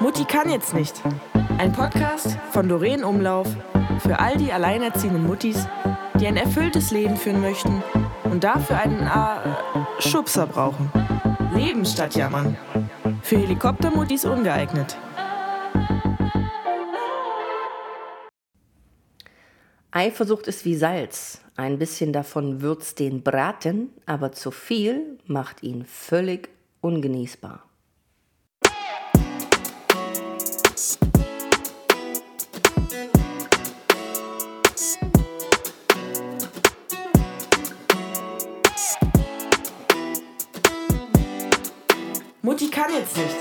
Mutti 0.00 0.24
kann 0.24 0.50
jetzt 0.50 0.74
nicht. 0.74 1.02
Ein 1.58 1.72
Podcast 1.72 2.38
von 2.50 2.68
Doreen 2.68 3.04
Umlauf 3.04 3.48
für 4.00 4.18
all 4.18 4.36
die 4.36 4.52
alleinerziehenden 4.52 5.26
Muttis, 5.26 5.66
die 6.20 6.26
ein 6.26 6.36
erfülltes 6.36 6.90
Leben 6.90 7.16
führen 7.16 7.40
möchten 7.40 7.82
und 8.24 8.44
dafür 8.44 8.78
einen 8.78 9.06
äh, 9.06 10.02
Schubser 10.02 10.46
brauchen. 10.46 10.90
Leben 11.54 11.84
statt 11.86 12.14
jammern. 12.14 12.56
Für 13.22 13.38
Helikoptermuttis 13.38 14.24
ungeeignet. 14.24 14.96
Eifersucht 19.90 20.48
ist 20.48 20.64
wie 20.64 20.74
Salz. 20.74 21.40
Ein 21.56 21.78
bisschen 21.78 22.12
davon 22.12 22.60
würzt 22.60 22.98
den 22.98 23.22
Braten, 23.22 23.90
aber 24.06 24.32
zu 24.32 24.50
viel 24.50 25.18
macht 25.26 25.62
ihn 25.62 25.84
völlig 25.84 26.48
ungenießbar. 26.80 27.63
Jetzt 42.98 43.16
nicht. 43.16 43.36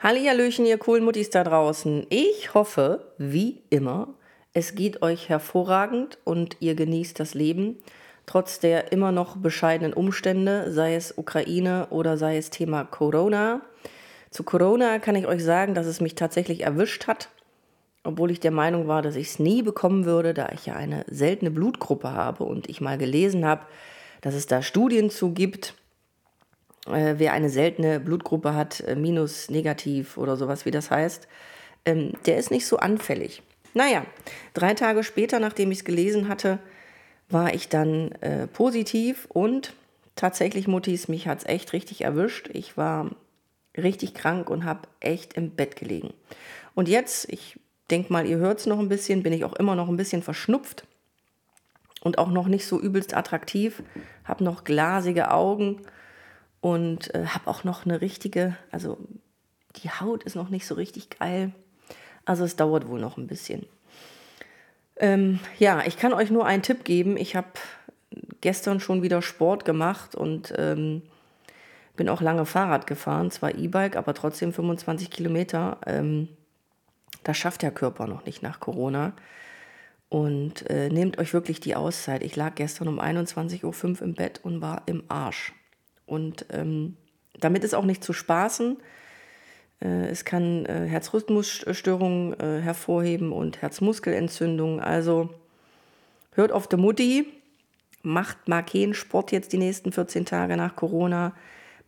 Hallihallöchen, 0.00 0.66
ihr 0.66 0.78
coolen 0.78 1.04
Muttis 1.04 1.30
da 1.30 1.42
draußen. 1.42 2.06
Ich 2.10 2.54
hoffe, 2.54 3.12
wie 3.18 3.62
immer, 3.70 4.08
es 4.52 4.74
geht 4.74 5.02
euch 5.02 5.28
hervorragend 5.28 6.18
und 6.24 6.56
ihr 6.60 6.74
genießt 6.74 7.18
das 7.18 7.34
Leben, 7.34 7.78
trotz 8.26 8.60
der 8.60 8.92
immer 8.92 9.10
noch 9.10 9.36
bescheidenen 9.36 9.94
Umstände, 9.94 10.70
sei 10.70 10.94
es 10.94 11.16
Ukraine 11.16 11.88
oder 11.90 12.18
sei 12.18 12.36
es 12.36 12.50
Thema 12.50 12.84
Corona. 12.84 13.62
Zu 14.30 14.42
Corona 14.44 14.98
kann 14.98 15.16
ich 15.16 15.26
euch 15.26 15.42
sagen, 15.42 15.74
dass 15.74 15.86
es 15.86 16.00
mich 16.00 16.14
tatsächlich 16.14 16.62
erwischt 16.62 17.06
hat, 17.06 17.30
obwohl 18.04 18.30
ich 18.30 18.40
der 18.40 18.50
Meinung 18.50 18.86
war, 18.86 19.00
dass 19.00 19.16
ich 19.16 19.28
es 19.28 19.38
nie 19.38 19.62
bekommen 19.62 20.04
würde, 20.04 20.34
da 20.34 20.50
ich 20.52 20.66
ja 20.66 20.74
eine 20.74 21.04
seltene 21.08 21.50
Blutgruppe 21.50 22.12
habe 22.12 22.44
und 22.44 22.68
ich 22.68 22.80
mal 22.80 22.98
gelesen 22.98 23.46
habe, 23.46 23.62
dass 24.20 24.34
es 24.34 24.46
da 24.46 24.62
Studien 24.62 25.10
zu 25.10 25.32
gibt, 25.32 25.74
äh, 26.86 27.18
wer 27.18 27.32
eine 27.32 27.50
seltene 27.50 28.00
Blutgruppe 28.00 28.54
hat, 28.54 28.80
äh, 28.80 28.96
minus, 28.96 29.50
negativ 29.50 30.16
oder 30.16 30.36
sowas, 30.36 30.64
wie 30.64 30.70
das 30.70 30.90
heißt, 30.90 31.28
ähm, 31.84 32.12
der 32.26 32.36
ist 32.36 32.50
nicht 32.50 32.66
so 32.66 32.78
anfällig. 32.78 33.42
Naja, 33.74 34.06
drei 34.54 34.74
Tage 34.74 35.04
später, 35.04 35.38
nachdem 35.38 35.70
ich 35.70 35.78
es 35.78 35.84
gelesen 35.84 36.28
hatte, 36.28 36.58
war 37.28 37.54
ich 37.54 37.68
dann 37.68 38.12
äh, 38.22 38.46
positiv 38.46 39.26
und 39.28 39.74
tatsächlich, 40.14 40.68
Muttis, 40.68 41.08
mich 41.08 41.28
hat 41.28 41.38
es 41.40 41.46
echt 41.46 41.72
richtig 41.72 42.02
erwischt. 42.02 42.48
Ich 42.52 42.76
war 42.76 43.10
richtig 43.76 44.14
krank 44.14 44.48
und 44.48 44.64
habe 44.64 44.88
echt 45.00 45.34
im 45.34 45.50
Bett 45.50 45.76
gelegen. 45.76 46.14
Und 46.74 46.88
jetzt, 46.88 47.30
ich 47.30 47.58
denke 47.90 48.12
mal, 48.12 48.26
ihr 48.26 48.38
hört 48.38 48.60
es 48.60 48.66
noch 48.66 48.78
ein 48.78 48.88
bisschen, 48.88 49.22
bin 49.22 49.32
ich 49.32 49.44
auch 49.44 49.54
immer 49.54 49.74
noch 49.74 49.88
ein 49.88 49.96
bisschen 49.96 50.22
verschnupft 50.22 50.86
und 52.00 52.18
auch 52.18 52.30
noch 52.30 52.48
nicht 52.48 52.66
so 52.66 52.80
übelst 52.80 53.14
attraktiv, 53.14 53.82
habe 54.24 54.44
noch 54.44 54.64
glasige 54.64 55.30
Augen 55.30 55.82
und 56.60 57.14
äh, 57.14 57.26
habe 57.26 57.48
auch 57.48 57.64
noch 57.64 57.84
eine 57.84 58.00
richtige, 58.00 58.56
also 58.70 58.98
die 59.82 59.90
Haut 59.90 60.24
ist 60.24 60.36
noch 60.36 60.48
nicht 60.48 60.66
so 60.66 60.74
richtig 60.74 61.18
geil. 61.18 61.52
Also 62.24 62.44
es 62.44 62.56
dauert 62.56 62.88
wohl 62.88 63.00
noch 63.00 63.16
ein 63.16 63.26
bisschen. 63.26 63.66
Ähm, 64.96 65.38
ja, 65.58 65.82
ich 65.86 65.96
kann 65.96 66.12
euch 66.12 66.30
nur 66.30 66.46
einen 66.46 66.62
Tipp 66.62 66.84
geben. 66.84 67.16
Ich 67.16 67.36
habe 67.36 67.48
gestern 68.40 68.80
schon 68.80 69.02
wieder 69.02 69.22
Sport 69.22 69.64
gemacht 69.64 70.14
und 70.14 70.52
ähm, 70.56 71.02
bin 71.96 72.08
auch 72.08 72.20
lange 72.20 72.46
Fahrrad 72.46 72.86
gefahren, 72.86 73.30
zwar 73.30 73.54
E-Bike, 73.54 73.96
aber 73.96 74.14
trotzdem 74.14 74.52
25 74.52 75.10
Kilometer. 75.10 75.78
Ähm, 75.86 76.28
das 77.24 77.36
schafft 77.36 77.62
der 77.62 77.70
Körper 77.70 78.06
noch 78.06 78.24
nicht 78.24 78.42
nach 78.42 78.60
Corona. 78.60 79.12
Und 80.08 80.70
äh, 80.70 80.88
nehmt 80.88 81.18
euch 81.18 81.32
wirklich 81.34 81.58
die 81.58 81.74
Auszeit. 81.74 82.22
Ich 82.22 82.36
lag 82.36 82.54
gestern 82.54 82.86
um 82.86 83.00
21.05 83.00 83.64
Uhr 83.64 84.02
im 84.02 84.14
Bett 84.14 84.40
und 84.44 84.60
war 84.60 84.82
im 84.86 85.02
Arsch. 85.08 85.52
Und 86.06 86.46
ähm, 86.50 86.96
damit 87.38 87.64
ist 87.64 87.74
auch 87.74 87.84
nicht 87.84 88.02
zu 88.02 88.12
spaßen. 88.12 88.78
Äh, 89.80 90.06
es 90.08 90.24
kann 90.24 90.64
äh, 90.66 90.86
Herzrhythmusstörungen 90.86 92.38
äh, 92.40 92.60
hervorheben 92.60 93.32
und 93.32 93.60
Herzmuskelentzündungen. 93.62 94.80
Also 94.80 95.30
hört 96.32 96.52
auf 96.52 96.68
die 96.68 96.76
Mutti, 96.76 97.32
macht 98.02 98.48
mal 98.48 98.64
Sport 98.94 99.32
jetzt 99.32 99.52
die 99.52 99.58
nächsten 99.58 99.92
14 99.92 100.24
Tage 100.24 100.56
nach 100.56 100.76
Corona. 100.76 101.34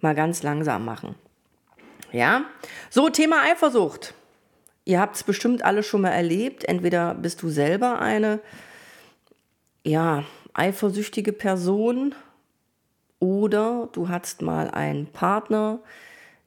Mal 0.01 0.15
ganz 0.15 0.43
langsam 0.43 0.85
machen. 0.85 1.15
Ja, 2.12 2.45
so 2.91 3.09
Thema 3.09 3.43
Eifersucht. 3.43 4.15
Ihr 4.85 5.00
habt 5.00 5.17
es 5.17 5.25
bestimmt 5.25 5.65
alle 5.65 5.83
schon 5.83 6.00
mal 6.00 6.11
erlebt. 6.11 6.65
Entweder 6.65 7.15
bist 7.15 7.43
du 7.43 7.50
selber 7.50 8.00
eine 8.00 8.41
ja, 9.85 10.25
eifersüchtige 10.55 11.33
Person 11.33 12.15
oder 13.21 13.89
du 13.93 14.09
hattest 14.09 14.43
mal 14.43 14.71
einen 14.71 15.06
Partner, 15.06 15.81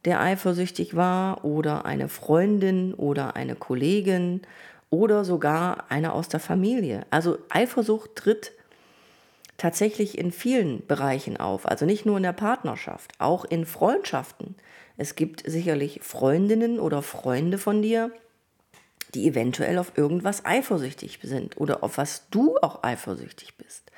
der 0.04 0.20
eifersüchtig 0.20 0.96
war 0.96 1.44
oder 1.44 1.84
eine 1.84 2.08
Freundin 2.08 2.94
oder 2.94 3.36
eine 3.36 3.54
Kollegin 3.54 4.42
oder 4.90 5.24
sogar 5.24 5.90
eine 5.90 6.12
aus 6.12 6.28
der 6.28 6.40
Familie. 6.40 7.06
Also 7.10 7.38
Eifersucht 7.48 8.16
tritt 8.16 8.52
tatsächlich 9.56 10.18
in 10.18 10.32
vielen 10.32 10.86
Bereichen 10.86 11.36
auf, 11.36 11.66
also 11.66 11.86
nicht 11.86 12.04
nur 12.04 12.16
in 12.16 12.24
der 12.24 12.32
Partnerschaft, 12.32 13.12
auch 13.18 13.44
in 13.44 13.64
Freundschaften. 13.64 14.56
Es 14.96 15.14
gibt 15.14 15.44
sicherlich 15.46 16.00
Freundinnen 16.02 16.80
oder 16.80 17.00
Freunde 17.00 17.58
von 17.58 17.80
dir, 17.80 18.10
die 19.14 19.28
eventuell 19.28 19.78
auf 19.78 19.96
irgendwas 19.96 20.44
eifersüchtig 20.44 21.20
sind 21.22 21.58
oder 21.58 21.84
auf 21.84 21.96
was 21.96 22.28
du 22.30 22.56
auch 22.58 22.82
eifersüchtig 22.82 23.56
bist. 23.56 23.90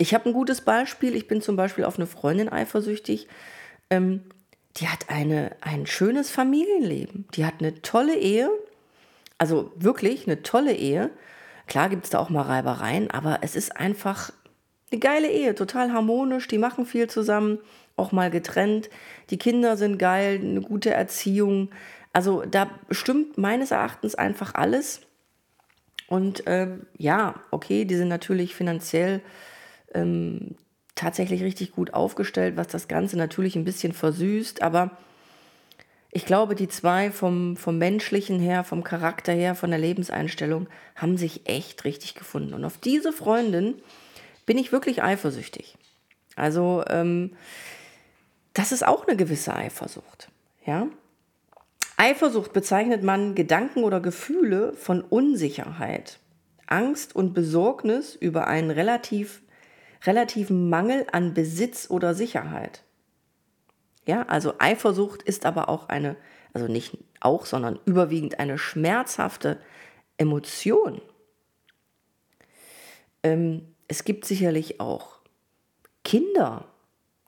Ich 0.00 0.14
habe 0.14 0.30
ein 0.30 0.32
gutes 0.32 0.62
Beispiel. 0.62 1.14
Ich 1.14 1.28
bin 1.28 1.42
zum 1.42 1.56
Beispiel 1.56 1.84
auf 1.84 1.98
eine 1.98 2.06
Freundin 2.06 2.48
eifersüchtig. 2.48 3.28
Ähm, 3.90 4.22
die 4.78 4.88
hat 4.88 5.10
eine, 5.10 5.54
ein 5.60 5.86
schönes 5.86 6.30
Familienleben. 6.30 7.28
Die 7.34 7.44
hat 7.44 7.56
eine 7.58 7.82
tolle 7.82 8.16
Ehe. 8.16 8.48
Also 9.36 9.72
wirklich 9.76 10.26
eine 10.26 10.42
tolle 10.42 10.72
Ehe. 10.72 11.10
Klar 11.66 11.90
gibt 11.90 12.04
es 12.04 12.10
da 12.10 12.18
auch 12.18 12.30
mal 12.30 12.40
Reibereien, 12.40 13.10
aber 13.10 13.40
es 13.42 13.54
ist 13.54 13.76
einfach 13.76 14.32
eine 14.90 15.00
geile 15.00 15.30
Ehe, 15.30 15.54
total 15.54 15.92
harmonisch. 15.92 16.48
Die 16.48 16.56
machen 16.56 16.86
viel 16.86 17.10
zusammen, 17.10 17.58
auch 17.96 18.10
mal 18.10 18.30
getrennt. 18.30 18.88
Die 19.28 19.38
Kinder 19.38 19.76
sind 19.76 19.98
geil, 19.98 20.40
eine 20.42 20.62
gute 20.62 20.94
Erziehung. 20.94 21.68
Also 22.14 22.42
da 22.50 22.70
stimmt 22.90 23.36
meines 23.36 23.70
Erachtens 23.70 24.14
einfach 24.14 24.54
alles. 24.54 25.02
Und 26.08 26.44
ähm, 26.46 26.86
ja, 26.96 27.34
okay, 27.50 27.84
die 27.84 27.96
sind 27.96 28.08
natürlich 28.08 28.54
finanziell 28.54 29.20
ähm, 29.94 30.56
tatsächlich 30.94 31.42
richtig 31.42 31.72
gut 31.72 31.94
aufgestellt, 31.94 32.56
was 32.56 32.68
das 32.68 32.88
Ganze 32.88 33.16
natürlich 33.16 33.56
ein 33.56 33.64
bisschen 33.64 33.92
versüßt. 33.92 34.62
Aber 34.62 34.90
ich 36.10 36.26
glaube, 36.26 36.54
die 36.54 36.68
zwei 36.68 37.10
vom, 37.10 37.56
vom 37.56 37.78
menschlichen 37.78 38.40
her, 38.40 38.64
vom 38.64 38.82
Charakter 38.82 39.32
her, 39.32 39.54
von 39.54 39.70
der 39.70 39.78
Lebenseinstellung 39.78 40.68
haben 40.96 41.16
sich 41.16 41.48
echt 41.48 41.84
richtig 41.84 42.14
gefunden. 42.14 42.54
Und 42.54 42.64
auf 42.64 42.78
diese 42.78 43.12
Freundin 43.12 43.76
bin 44.44 44.58
ich 44.58 44.72
wirklich 44.72 45.02
eifersüchtig. 45.02 45.76
Also 46.36 46.82
ähm, 46.88 47.32
das 48.54 48.72
ist 48.72 48.86
auch 48.86 49.06
eine 49.06 49.16
gewisse 49.16 49.54
Eifersucht. 49.54 50.30
Ja? 50.66 50.88
Eifersucht 51.96 52.52
bezeichnet 52.52 53.02
man 53.02 53.34
Gedanken 53.34 53.84
oder 53.84 54.00
Gefühle 54.00 54.72
von 54.72 55.02
Unsicherheit, 55.02 56.18
Angst 56.66 57.14
und 57.14 57.34
Besorgnis 57.34 58.14
über 58.14 58.48
einen 58.48 58.70
relativ 58.70 59.42
relativen 60.02 60.68
Mangel 60.68 61.06
an 61.12 61.34
Besitz 61.34 61.90
oder 61.90 62.14
Sicherheit. 62.14 62.82
Ja, 64.06 64.22
also 64.22 64.54
Eifersucht 64.58 65.22
ist 65.22 65.46
aber 65.46 65.68
auch 65.68 65.88
eine, 65.88 66.16
also 66.52 66.66
nicht 66.66 66.98
auch, 67.20 67.46
sondern 67.46 67.78
überwiegend 67.84 68.38
eine 68.38 68.58
schmerzhafte 68.58 69.60
Emotion. 70.16 71.02
Ähm, 73.22 73.74
es 73.88 74.04
gibt 74.04 74.24
sicherlich 74.24 74.80
auch 74.80 75.18
Kinder, 76.04 76.66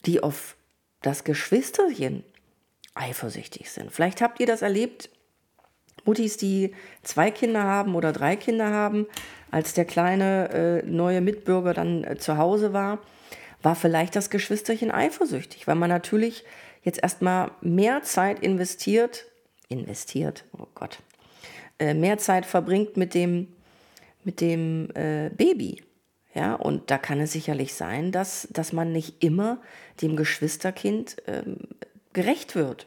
die 0.07 0.23
auf 0.23 0.57
das 1.03 1.25
Geschwisterchen 1.25 2.25
eifersüchtig 2.95 3.71
sind. 3.71 3.93
Vielleicht 3.93 4.21
habt 4.21 4.41
ihr 4.41 4.47
das 4.47 4.63
erlebt, 4.63 5.11
Muttis, 6.05 6.37
die 6.37 6.73
zwei 7.03 7.31
Kinder 7.31 7.63
haben 7.65 7.95
oder 7.95 8.13
drei 8.13 8.37
Kinder 8.37 8.71
haben, 8.71 9.07
als 9.51 9.75
der 9.75 9.85
kleine 9.85 10.83
äh, 10.83 10.87
neue 10.87 11.21
Mitbürger 11.21 11.75
dann 11.75 12.05
äh, 12.05 12.17
zu 12.17 12.37
Hause 12.39 12.73
war, 12.73 12.99
war 13.63 13.77
vielleicht 13.77 14.17
das 14.17 14.31
Geschwisterchen 14.31 14.91
eifersüchtig, 14.91 15.67
weil 15.67 15.77
man 15.77 15.91
natürlich 15.91 16.45
jetzt 16.83 17.03
erstmal 17.03 17.53
mehr 17.61 18.03
Zeit 18.03 18.41
investiert, 18.41 19.27
investiert, 19.69 20.45
oh 20.59 20.67
Gott, 20.75 20.99
äh, 21.79 21.95
mehr 21.95 22.19
Zeit 22.19 22.47
verbringt 22.47 22.97
mit 22.97 23.15
dem, 23.15 23.49
mit 24.25 24.41
dem 24.41 24.89
äh, 24.95 25.31
Baby. 25.31 25.83
Ja, 26.35 26.55
und 26.55 26.91
da 26.91 26.97
kann 26.97 27.21
es 27.21 27.33
sicherlich 27.33 27.75
sein, 27.75 28.11
dass, 28.11 28.49
dass 28.51 28.73
man 28.73 28.91
nicht 28.91 29.23
immer 29.23 29.61
dem 30.01 30.17
Geschwisterkind 30.17 31.17
ähm, 31.27 31.59
gerecht 32.15 32.55
wird. 32.55 32.87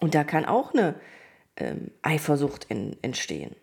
Und 0.00 0.14
da 0.14 0.24
kann 0.24 0.46
auch 0.46 0.72
eine 0.72 0.94
ähm, 1.58 1.90
Eifersucht 2.02 2.64
in, 2.68 2.96
entstehen. 3.02 3.54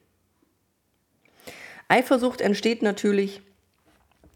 Eifersucht 1.87 2.41
entsteht 2.41 2.81
natürlich, 2.81 3.41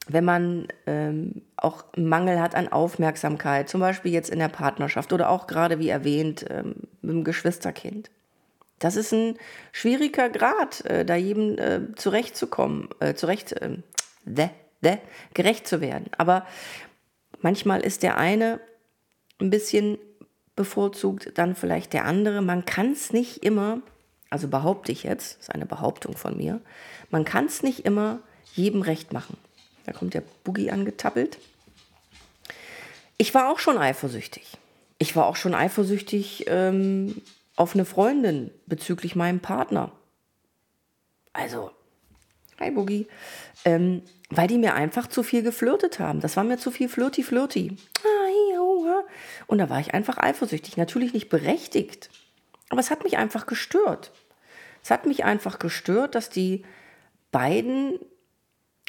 wenn 0.08 0.26
man 0.26 0.68
ähm, 0.88 1.44
auch 1.56 1.86
Mangel 1.96 2.40
hat 2.40 2.56
an 2.56 2.68
Aufmerksamkeit, 2.68 3.70
zum 3.70 3.80
Beispiel 3.80 4.12
jetzt 4.12 4.30
in 4.30 4.40
der 4.40 4.50
Partnerschaft 4.50 5.14
oder 5.14 5.30
auch 5.30 5.48
gerade 5.48 5.80
wie 5.80 5.90
erwähnt 5.90 6.46
ähm, 6.50 6.76
mit 7.02 7.12
dem 7.12 7.24
Geschwisterkind. 7.24 8.10
Das 8.80 8.96
ist 8.96 9.14
ein 9.14 9.38
schwieriger 9.72 10.30
Grad, 10.30 10.86
äh, 10.86 11.06
da 11.06 11.16
jedem 11.16 11.58
äh, 11.58 11.96
zurechtzukommen, 11.96 12.90
äh, 13.00 13.14
zurecht, 13.14 13.56
de, 14.26 14.50
de, 14.82 14.98
gerecht 15.34 15.68
zu 15.68 15.82
werden. 15.82 16.06
Aber 16.18 16.46
manchmal 17.42 17.82
ist 17.82 18.04
der 18.04 18.18
eine 18.18 18.60
ein 19.40 19.50
bisschen 19.50 19.98
bevorzugt, 20.60 21.32
dann 21.36 21.56
vielleicht 21.56 21.94
der 21.94 22.04
andere. 22.04 22.42
Man 22.42 22.66
kann 22.66 22.92
es 22.92 23.14
nicht 23.14 23.46
immer, 23.46 23.80
also 24.30 24.50
behaupte 24.50 24.92
ich 24.92 25.04
jetzt, 25.04 25.40
ist 25.40 25.50
eine 25.56 25.66
Behauptung 25.66 26.18
von 26.18 26.36
mir, 26.36 26.60
man 27.10 27.24
kann 27.24 27.46
es 27.46 27.64
nicht 27.64 27.86
immer 27.86 28.20
jedem 28.54 28.82
recht 28.82 29.14
machen. 29.14 29.38
Da 29.86 29.94
kommt 29.94 30.14
der 30.14 30.24
Boogie 30.44 30.70
angetappelt. 30.70 31.38
Ich 33.18 33.34
war 33.34 33.50
auch 33.50 33.60
schon 33.60 33.78
eifersüchtig. 33.78 34.58
Ich 34.98 35.16
war 35.16 35.28
auch 35.28 35.38
schon 35.38 35.56
eifersüchtig 35.56 36.44
ähm, 36.48 37.22
auf 37.56 37.74
eine 37.74 37.86
Freundin 37.86 38.52
bezüglich 38.66 39.16
meinem 39.16 39.40
Partner. 39.40 39.94
Also, 41.32 41.72
hi 42.60 42.70
Boogie. 42.70 43.08
Ähm, 43.64 44.02
weil 44.30 44.48
die 44.48 44.58
mir 44.58 44.74
einfach 44.74 45.08
zu 45.08 45.24
viel 45.24 45.42
geflirtet 45.42 46.00
haben. 46.00 46.20
Das 46.20 46.36
war 46.36 46.44
mir 46.44 46.58
zu 46.58 46.70
viel 46.70 46.90
flirty-flirty. 46.90 47.78
Und 49.48 49.58
da 49.58 49.70
war 49.70 49.80
ich 49.80 49.94
einfach 49.94 50.18
eifersüchtig. 50.18 50.78
Natürlich 50.78 51.14
nicht 51.14 51.30
berechtigt, 51.30 52.10
aber 52.70 52.80
es 52.80 52.92
hat 52.92 53.04
mich 53.04 53.18
einfach 53.18 53.46
gestört. 53.46 54.12
Es 54.84 54.92
hat 54.92 55.06
mich 55.06 55.26
einfach 55.26 55.60
gestört, 55.60 56.16
dass 56.16 56.30
die 56.30 56.64
beiden 57.32 58.00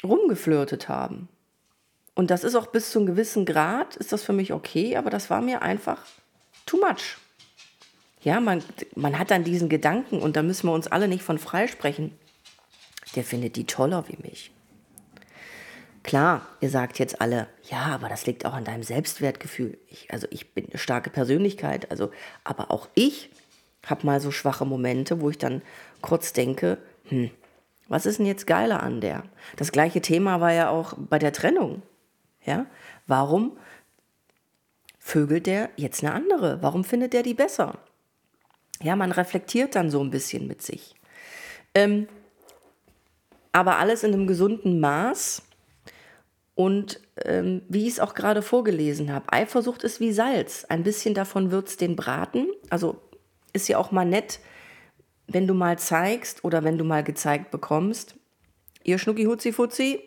rumgeflirtet 0.03 0.89
haben. 0.89 1.27
Und 2.15 2.31
das 2.31 2.43
ist 2.43 2.55
auch 2.55 2.67
bis 2.67 2.91
zu 2.91 2.99
einem 2.99 3.07
gewissen 3.07 3.45
Grad, 3.45 3.95
ist 3.95 4.11
das 4.11 4.23
für 4.23 4.33
mich 4.33 4.53
okay, 4.53 4.97
aber 4.97 5.09
das 5.09 5.29
war 5.29 5.41
mir 5.41 5.61
einfach 5.61 6.05
too 6.65 6.77
much. 6.77 7.17
Ja, 8.21 8.39
man, 8.39 8.63
man 8.95 9.17
hat 9.17 9.31
dann 9.31 9.43
diesen 9.43 9.69
Gedanken 9.69 10.21
und 10.21 10.35
da 10.35 10.43
müssen 10.43 10.67
wir 10.67 10.73
uns 10.73 10.87
alle 10.87 11.07
nicht 11.07 11.23
von 11.23 11.39
freisprechen. 11.39 12.17
Der 13.15 13.23
findet 13.23 13.55
die 13.55 13.65
toller 13.65 14.07
wie 14.07 14.17
mich. 14.21 14.51
Klar, 16.03 16.47
ihr 16.61 16.69
sagt 16.69 16.97
jetzt 16.97 17.21
alle, 17.21 17.47
ja, 17.69 17.83
aber 17.87 18.09
das 18.09 18.25
liegt 18.25 18.45
auch 18.45 18.53
an 18.53 18.65
deinem 18.65 18.83
Selbstwertgefühl. 18.83 19.77
Ich, 19.87 20.11
also 20.11 20.27
ich 20.31 20.53
bin 20.53 20.65
eine 20.67 20.79
starke 20.79 21.09
Persönlichkeit, 21.09 21.91
also, 21.91 22.11
aber 22.43 22.71
auch 22.71 22.87
ich 22.95 23.29
habe 23.85 24.05
mal 24.05 24.19
so 24.19 24.31
schwache 24.31 24.65
Momente, 24.65 25.21
wo 25.21 25.29
ich 25.29 25.37
dann 25.37 25.61
kurz 26.01 26.33
denke, 26.33 26.79
hm, 27.05 27.29
was 27.87 28.05
ist 28.05 28.19
denn 28.19 28.25
jetzt 28.25 28.47
geiler 28.47 28.81
an 28.81 29.01
der? 29.01 29.23
Das 29.57 29.71
gleiche 29.71 30.01
Thema 30.01 30.39
war 30.39 30.53
ja 30.53 30.69
auch 30.69 30.93
bei 30.97 31.19
der 31.19 31.33
Trennung. 31.33 31.81
Ja? 32.45 32.65
Warum 33.05 33.57
vögelt 34.97 35.45
der 35.45 35.69
jetzt 35.75 36.03
eine 36.03 36.13
andere? 36.13 36.61
Warum 36.61 36.83
findet 36.83 37.13
der 37.13 37.23
die 37.23 37.33
besser? 37.33 37.77
Ja, 38.81 38.95
man 38.95 39.11
reflektiert 39.11 39.75
dann 39.75 39.91
so 39.91 40.01
ein 40.01 40.09
bisschen 40.09 40.47
mit 40.47 40.61
sich. 40.61 40.95
Ähm, 41.75 42.07
aber 43.51 43.77
alles 43.77 44.03
in 44.03 44.13
einem 44.13 44.27
gesunden 44.27 44.79
Maß. 44.79 45.43
Und 46.55 46.99
ähm, 47.23 47.61
wie 47.69 47.87
ich 47.87 47.93
es 47.93 47.99
auch 47.99 48.13
gerade 48.13 48.41
vorgelesen 48.41 49.11
habe, 49.11 49.31
Eifersucht 49.31 49.83
ist 49.83 49.99
wie 49.99 50.11
Salz. 50.11 50.65
Ein 50.65 50.83
bisschen 50.83 51.13
davon 51.13 51.49
es 51.67 51.77
den 51.77 51.95
Braten. 51.95 52.47
Also 52.69 53.01
ist 53.53 53.67
ja 53.67 53.77
auch 53.77 53.91
mal 53.91 54.05
nett, 54.05 54.39
wenn 55.27 55.47
du 55.47 55.53
mal 55.53 55.79
zeigst 55.79 56.43
oder 56.43 56.63
wenn 56.63 56.77
du 56.77 56.83
mal 56.83 57.03
gezeigt 57.03 57.51
bekommst. 57.51 58.15
Ihr 58.83 58.97
Schnucki 58.97 59.25
Hutzi 59.25 59.53
Futzi, 59.53 60.01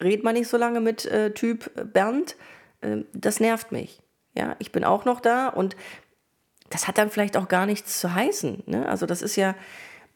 red 0.00 0.24
mal 0.24 0.32
nicht 0.32 0.48
so 0.48 0.56
lange 0.56 0.80
mit 0.80 1.04
äh, 1.06 1.32
Typ 1.32 1.70
Bernd. 1.92 2.36
Äh, 2.80 2.98
das 3.12 3.40
nervt 3.40 3.72
mich. 3.72 4.00
Ja, 4.36 4.56
ich 4.58 4.72
bin 4.72 4.84
auch 4.84 5.04
noch 5.04 5.20
da 5.20 5.48
und 5.48 5.76
das 6.70 6.86
hat 6.86 6.98
dann 6.98 7.10
vielleicht 7.10 7.36
auch 7.36 7.48
gar 7.48 7.66
nichts 7.66 8.00
zu 8.00 8.14
heißen. 8.14 8.62
Ne? 8.66 8.88
Also 8.88 9.06
das 9.06 9.22
ist 9.22 9.36
ja, 9.36 9.56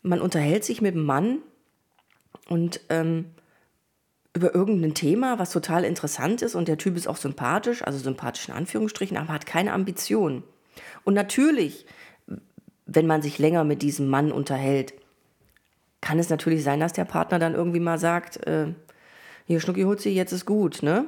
man 0.02 0.20
unterhält 0.20 0.64
sich 0.64 0.80
mit 0.80 0.94
einem 0.94 1.04
Mann 1.04 1.38
und 2.48 2.80
ähm, 2.88 3.34
über 4.34 4.54
irgendein 4.54 4.94
Thema, 4.94 5.38
was 5.38 5.50
total 5.50 5.84
interessant 5.84 6.42
ist 6.42 6.56
und 6.56 6.66
der 6.66 6.78
Typ 6.78 6.96
ist 6.96 7.06
auch 7.06 7.16
sympathisch, 7.16 7.82
also 7.82 7.98
sympathisch 7.98 8.48
in 8.48 8.54
Anführungsstrichen, 8.54 9.16
aber 9.16 9.32
hat 9.32 9.46
keine 9.46 9.72
Ambition. 9.72 10.42
Und 11.04 11.14
natürlich, 11.14 11.86
wenn 12.84 13.06
man 13.06 13.22
sich 13.22 13.38
länger 13.38 13.62
mit 13.62 13.80
diesem 13.82 14.08
Mann 14.08 14.32
unterhält, 14.32 14.92
kann 16.00 16.18
es 16.18 16.28
natürlich 16.28 16.64
sein, 16.64 16.80
dass 16.80 16.92
der 16.92 17.04
Partner 17.04 17.38
dann 17.38 17.54
irgendwie 17.54 17.80
mal 17.80 17.98
sagt, 17.98 18.44
äh, 18.46 18.66
hier 19.46 19.60
Schnucki 19.60 19.82
Hutzi, 19.82 20.10
jetzt 20.10 20.32
ist 20.32 20.46
gut, 20.46 20.82
ne? 20.82 21.06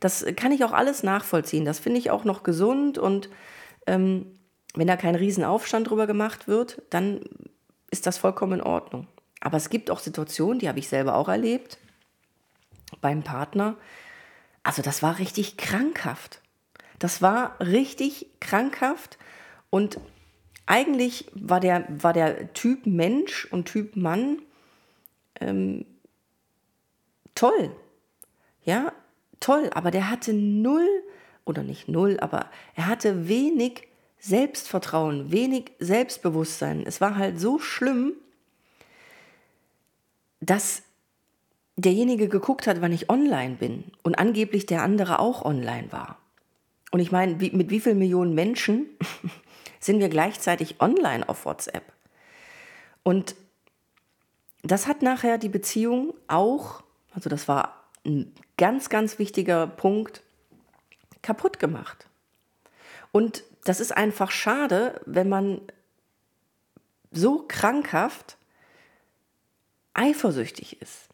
Das 0.00 0.24
kann 0.36 0.52
ich 0.52 0.64
auch 0.64 0.72
alles 0.72 1.02
nachvollziehen. 1.02 1.64
Das 1.64 1.78
finde 1.78 1.98
ich 1.98 2.10
auch 2.10 2.24
noch 2.24 2.42
gesund 2.42 2.98
und 2.98 3.28
ähm, 3.86 4.26
wenn 4.74 4.86
da 4.86 4.96
kein 4.96 5.14
Riesenaufstand 5.14 5.88
drüber 5.88 6.06
gemacht 6.06 6.46
wird, 6.46 6.82
dann 6.90 7.20
ist 7.90 8.06
das 8.06 8.18
vollkommen 8.18 8.60
in 8.60 8.62
Ordnung. 8.62 9.06
Aber 9.40 9.56
es 9.56 9.70
gibt 9.70 9.90
auch 9.90 9.98
Situationen, 9.98 10.58
die 10.58 10.68
habe 10.68 10.78
ich 10.78 10.88
selber 10.88 11.14
auch 11.14 11.28
erlebt, 11.28 11.78
beim 13.00 13.22
Partner. 13.22 13.76
Also 14.62 14.82
das 14.82 15.02
war 15.02 15.18
richtig 15.18 15.56
krankhaft. 15.56 16.40
Das 16.98 17.22
war 17.22 17.58
richtig 17.60 18.26
krankhaft 18.40 19.18
und 19.70 20.00
eigentlich 20.66 21.30
war 21.32 21.60
der, 21.60 21.86
war 21.88 22.12
der 22.12 22.52
Typ 22.52 22.86
Mensch 22.86 23.46
und 23.46 23.66
Typ 23.66 23.96
Mann 23.96 24.42
ähm, 25.40 25.86
toll. 27.34 27.70
Ja, 28.64 28.92
toll, 29.40 29.70
aber 29.72 29.90
der 29.90 30.10
hatte 30.10 30.32
null, 30.32 30.88
oder 31.46 31.62
nicht 31.62 31.88
null, 31.88 32.18
aber 32.20 32.50
er 32.74 32.86
hatte 32.86 33.28
wenig 33.28 33.88
Selbstvertrauen, 34.18 35.30
wenig 35.30 35.72
Selbstbewusstsein. 35.78 36.84
Es 36.84 37.00
war 37.00 37.16
halt 37.16 37.40
so 37.40 37.58
schlimm, 37.58 38.12
dass 40.40 40.82
derjenige 41.78 42.28
geguckt 42.28 42.66
hat, 42.66 42.80
wann 42.80 42.92
ich 42.92 43.08
online 43.08 43.54
bin 43.54 43.84
und 44.02 44.18
angeblich 44.18 44.66
der 44.66 44.82
andere 44.82 45.20
auch 45.20 45.44
online 45.44 45.90
war. 45.92 46.18
Und 46.90 47.00
ich 47.00 47.12
meine, 47.12 47.40
wie, 47.40 47.50
mit 47.50 47.70
wie 47.70 47.80
vielen 47.80 47.98
Millionen 47.98 48.34
Menschen 48.34 48.86
sind 49.80 50.00
wir 50.00 50.08
gleichzeitig 50.08 50.80
online 50.80 51.28
auf 51.28 51.44
WhatsApp? 51.44 51.84
Und 53.04 53.36
das 54.62 54.88
hat 54.88 55.02
nachher 55.02 55.38
die 55.38 55.48
Beziehung 55.48 56.14
auch, 56.26 56.82
also 57.14 57.30
das 57.30 57.46
war 57.46 57.84
ein 58.04 58.32
ganz, 58.56 58.88
ganz 58.88 59.20
wichtiger 59.20 59.68
Punkt, 59.68 60.22
kaputt 61.22 61.60
gemacht. 61.60 62.08
Und 63.12 63.44
das 63.64 63.78
ist 63.78 63.96
einfach 63.96 64.32
schade, 64.32 65.00
wenn 65.06 65.28
man 65.28 65.60
so 67.12 67.44
krankhaft 67.46 68.36
eifersüchtig 69.94 70.82
ist. 70.82 71.07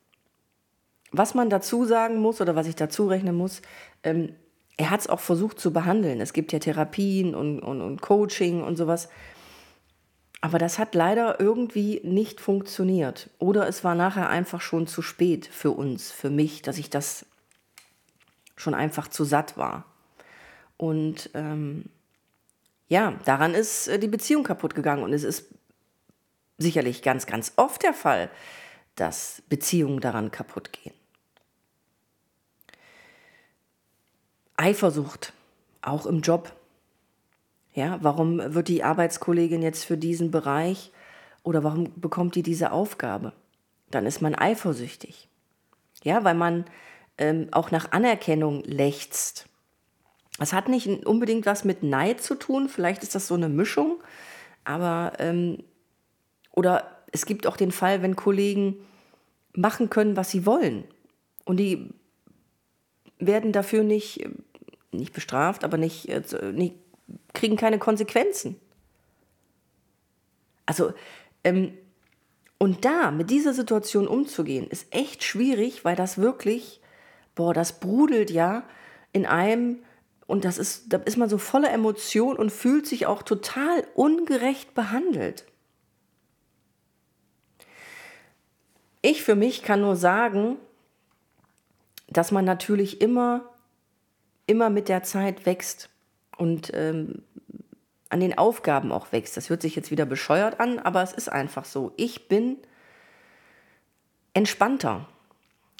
Was 1.17 1.35
man 1.35 1.51
dazu 1.51 1.85
sagen 1.85 2.19
muss 2.19 2.41
oder 2.41 2.57
was 2.57 2.67
ich 2.67 2.77
dazu 2.77 3.07
rechnen 3.07 3.37
muss, 3.37 3.63
ähm, 4.03 4.35
er 4.77 4.91
hat 4.91 5.01
es 5.01 5.07
auch 5.07 5.21
versucht 5.21 5.61
zu 5.61 5.73
behandeln. 5.73 6.21
Es 6.21 6.33
gibt 6.33 6.53
ja 6.53 6.59
Therapien 6.59 7.35
und, 7.35 7.61
und, 7.61 7.81
und 7.81 8.03
Coaching 8.03 8.63
und 8.63 8.77
sowas. 8.77 9.09
Aber 10.41 10.59
das 10.59 10.79
hat 10.79 10.95
leider 10.95 11.41
irgendwie 11.41 12.01
nicht 12.03 12.41
funktioniert. 12.41 13.31
Oder 13.39 13.69
es 13.69 13.85
war 13.85 13.95
nachher 13.95 14.29
einfach 14.29 14.61
schon 14.61 14.87
zu 14.87 15.01
spät 15.01 15.47
für 15.47 15.71
uns, 15.71 16.11
für 16.11 16.31
mich, 16.31 16.63
dass 16.63 16.79
ich 16.79 16.91
das 16.91 17.25
schon 18.57 18.75
einfach 18.75 19.09
zu 19.09 19.25
satt 19.25 19.57
war. 19.57 19.85
Und 20.77 21.31
ähm, 21.35 21.85
ja, 22.89 23.15
daran 23.25 23.55
ist 23.55 23.89
äh, 23.89 23.99
die 23.99 24.09
Beziehung 24.09 24.43
kaputt 24.43 24.75
gegangen. 24.75 25.05
Und 25.05 25.13
es 25.13 25.23
ist 25.23 25.47
sicherlich 26.59 27.03
ganz, 27.03 27.27
ganz 27.27 27.53
oft 27.57 27.83
der 27.83 27.95
Fall, 27.95 28.29
dass 28.97 29.43
Beziehungen 29.49 30.01
daran 30.01 30.31
kaputt 30.31 30.73
gehen. 30.73 30.95
Eifersucht, 34.57 35.33
auch 35.83 36.07
im 36.07 36.21
Job. 36.21 36.53
Ja, 37.73 37.99
warum 38.03 38.55
wird 38.55 38.69
die 38.69 38.85
Arbeitskollegin 38.85 39.63
jetzt 39.63 39.85
für 39.85 39.97
diesen 39.97 40.31
Bereich 40.31 40.93
oder 41.43 41.65
warum 41.65 41.93
bekommt 42.01 42.37
die 42.37 42.43
diese 42.43 42.71
Aufgabe? 42.71 43.33
Dann 43.91 44.07
ist 44.07 44.23
man 44.23 44.35
eifersüchtig. 44.35 45.29
Ja, 46.05 46.23
weil 46.23 46.35
man 46.35 46.65
ähm, 47.19 47.49
auch 47.51 47.71
nach 47.71 47.93
Anerkennung 47.93 48.63
lechzt. 48.65 49.47
Es 50.39 50.53
hat 50.53 50.69
nicht 50.69 51.07
unbedingt 51.07 51.47
was 51.47 51.65
mit 51.65 51.83
Neid 51.83 52.21
zu 52.21 52.35
tun, 52.35 52.69
vielleicht 52.69 53.03
ist 53.03 53.15
das 53.15 53.29
so 53.29 53.35
eine 53.35 53.49
Mischung, 53.49 54.03
aber 54.65 55.13
ähm, 55.19 55.63
oder 56.51 56.91
es 57.13 57.27
gibt 57.27 57.47
auch 57.47 57.57
den 57.57 57.71
Fall, 57.71 58.03
wenn 58.03 58.17
Kollegen 58.17 58.77
machen 59.53 59.91
können, 59.91 60.17
was 60.17 60.31
sie 60.31 60.45
wollen 60.45 60.85
und 61.45 61.59
die 61.59 61.91
werden 63.19 63.53
dafür 63.53 63.85
nicht, 63.85 64.27
nicht 64.97 65.13
bestraft, 65.13 65.65
aber 65.65 65.77
nicht, 65.77 66.09
äh, 66.09 66.23
nicht 66.53 66.77
kriegen 67.33 67.57
keine 67.57 67.79
Konsequenzen. 67.79 68.57
Also, 70.67 70.93
ähm, 71.43 71.77
und 72.59 72.85
da 72.85 73.11
mit 73.11 73.31
dieser 73.31 73.53
Situation 73.53 74.09
umzugehen, 74.09 74.67
ist 74.67 74.87
echt 74.95 75.23
schwierig, 75.23 75.85
weil 75.85 75.97
das 75.97 76.19
wirklich, 76.19 76.81
boah, 77.35 77.53
das 77.53 77.81
brudelt 77.81 78.31
ja 78.31 78.65
in 79.13 79.27
einem 79.27 79.81
und 80.27 80.45
das 80.45 80.57
ist, 80.57 80.93
da 80.93 80.99
ist 80.99 81.19
man 81.19 81.29
so 81.29 81.37
voller 81.37 81.71
Emotion 81.71 82.37
und 82.37 82.51
fühlt 82.51 82.87
sich 82.87 83.07
auch 83.07 83.23
total 83.23 83.87
ungerecht 83.95 84.75
behandelt. 84.75 85.45
Ich 89.03 89.23
für 89.23 89.35
mich 89.35 89.63
kann 89.63 89.83
nur 89.83 89.97
sagen, 89.97 90.57
dass 92.09 92.33
man 92.33 92.47
natürlich 92.47 93.03
immer, 93.03 93.54
immer 94.47 94.71
mit 94.71 94.89
der 94.89 95.03
Zeit 95.03 95.47
wächst 95.47 95.91
und 96.37 96.71
ähm, 96.75 97.23
an 98.09 98.21
den 98.21 98.39
Aufgaben 98.39 98.93
auch 98.93 99.13
wächst. 99.13 99.37
Das 99.37 99.51
hört 99.51 99.63
sich 99.63 99.75
jetzt 99.75 99.91
wieder 99.91 100.07
bescheuert 100.07 100.61
an, 100.61 100.79
aber 100.79 101.03
es 101.03 101.13
ist 101.13 101.29
einfach 101.29 101.65
so. 101.65 101.93
Ich 101.97 102.29
bin 102.29 102.59
entspannter, 104.35 105.09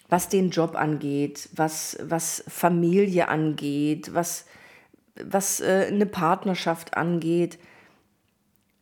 was 0.09 0.29
den 0.29 0.51
Job 0.51 0.77
angeht, 0.77 1.49
was, 1.55 1.99
was 2.03 2.45
Familie 2.49 3.29
angeht, 3.29 4.15
was, 4.15 4.47
was 5.15 5.61
äh, 5.61 5.87
eine 5.89 6.07
Partnerschaft 6.07 6.97
angeht. 6.97 7.59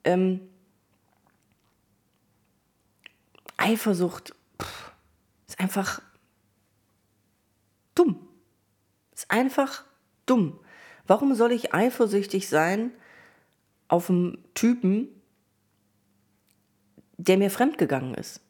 Ähm, 0.05 0.41
Eifersucht 3.57 4.35
pff, 4.61 4.93
ist 5.47 5.61
einfach 5.61 6.03
dumm. 7.95 8.32
Ist 9.23 9.31
einfach 9.31 9.85
dumm. 10.27 10.59
Warum 11.07 11.37
soll 11.37 11.53
ich 11.53 11.73
eifersüchtig 11.73 12.49
sein 12.49 12.91
auf 13.87 14.11
einen 14.11 14.45
Typen, 14.55 15.07
der 17.19 17.39
mir 17.39 17.49
fremdgegangen 17.49 18.15
ist? 18.15 18.41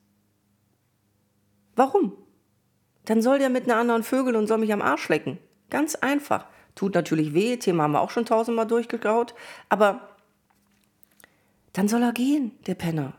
Warum? 1.77 2.17
Dann 3.05 3.21
soll 3.21 3.39
der 3.39 3.51
mit 3.51 3.65
einer 3.65 3.77
anderen 3.77 4.03
Vögel 4.03 4.35
und 4.35 4.47
soll 4.47 4.57
mich 4.57 4.73
am 4.73 4.81
Arsch 4.81 5.11
lecken. 5.11 5.37
Ganz 5.69 5.95
einfach. 5.95 6.47
Tut 6.75 6.95
natürlich 6.95 7.35
weh, 7.35 7.59
Thema 7.59 7.83
haben 7.83 7.93
wir 7.93 8.01
auch 8.01 8.11
schon 8.11 8.25
tausendmal 8.25 8.67
durchgekaut, 8.67 9.35
aber 9.69 10.17
dann 11.75 11.87
soll 11.87 12.03
er 12.03 12.13
gehen, 12.13 12.53
der 12.67 12.77
Penner. 12.77 13.13